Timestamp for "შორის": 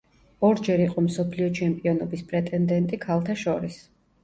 3.47-3.81